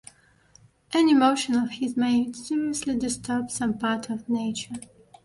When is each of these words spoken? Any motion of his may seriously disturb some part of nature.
Any 0.95 1.13
motion 1.13 1.53
of 1.53 1.73
his 1.73 1.95
may 1.95 2.33
seriously 2.33 2.97
disturb 2.97 3.51
some 3.51 3.77
part 3.77 4.09
of 4.09 4.27
nature. 4.27 4.77